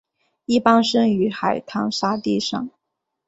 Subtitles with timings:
[0.45, 2.67] 一般生于海滩沙地上。